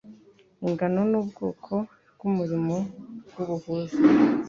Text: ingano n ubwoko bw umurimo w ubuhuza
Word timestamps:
ingano 0.67 1.01
n 1.11 1.13
ubwoko 1.21 1.73
bw 2.15 2.21
umurimo 2.29 2.75
w 3.33 3.37
ubuhuza 3.43 3.99